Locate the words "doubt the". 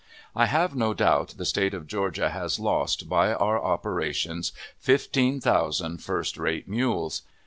0.95-1.45